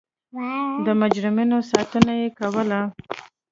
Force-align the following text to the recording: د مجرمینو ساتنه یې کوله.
د 0.85 0.87
مجرمینو 1.01 1.57
ساتنه 1.71 2.13
یې 2.21 2.29
کوله. 2.39 2.81